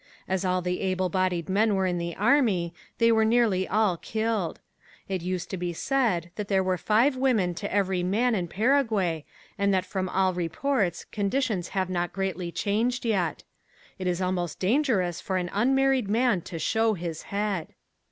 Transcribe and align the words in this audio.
As 0.27 0.43
all 0.43 0.63
the 0.63 0.81
able 0.81 1.09
bodied 1.09 1.47
men 1.47 1.75
were 1.75 1.85
in 1.85 1.99
the 1.99 2.15
army 2.15 2.73
they 2.97 3.11
were 3.11 3.23
nearly 3.23 3.67
all 3.67 3.97
killed. 3.97 4.59
It 5.07 5.21
used 5.21 5.51
to 5.51 5.57
be 5.57 5.73
said 5.73 6.31
that 6.37 6.47
there 6.47 6.63
were 6.63 6.75
five 6.79 7.15
women 7.15 7.53
to 7.53 7.71
every 7.71 8.01
man 8.01 8.33
in 8.33 8.47
Paraguay 8.47 9.25
and 9.59 9.85
from 9.85 10.09
all 10.09 10.33
reports 10.33 11.05
conditions 11.11 11.67
have 11.77 11.87
not 11.91 12.13
greatly 12.13 12.51
changed 12.51 13.05
yet. 13.05 13.43
It 13.99 14.07
is 14.07 14.23
almost 14.23 14.57
dangerous 14.59 15.21
for 15.21 15.37
an 15.37 15.51
unmarried 15.53 16.09
man 16.09 16.41
to 16.49 16.57
show 16.57 16.95
his 16.95 17.21
head. 17.29 17.67